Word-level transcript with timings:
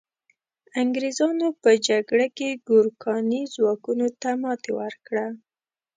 انګریزانو 0.81 1.47
په 1.61 1.69
جګړه 1.87 2.27
کې 2.37 2.49
ګورکاني 2.67 3.41
ځواکونو 3.55 4.07
ته 4.21 4.29
ماتي 4.41 4.71
ورکړه. 4.79 5.25